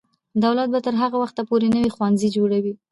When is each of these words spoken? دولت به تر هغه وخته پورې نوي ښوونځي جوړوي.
دولت 0.43 0.67
به 0.73 0.79
تر 0.85 0.93
هغه 1.01 1.17
وخته 1.19 1.41
پورې 1.49 1.67
نوي 1.75 1.89
ښوونځي 1.95 2.29
جوړوي. 2.35 2.73